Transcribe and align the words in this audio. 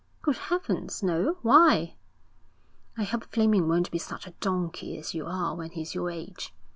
'Good 0.23 0.37
heavens, 0.49 1.03
no. 1.03 1.37
Why?' 1.43 1.93
'I 2.97 3.03
hope 3.03 3.25
Fleming 3.31 3.67
won't 3.67 3.91
be 3.91 3.99
such 3.99 4.25
a 4.25 4.31
donkey 4.39 4.97
as 4.97 5.13
you 5.13 5.27
are 5.27 5.53
when 5.53 5.69
he's 5.69 5.93
your 5.93 6.09
age.' 6.09 6.51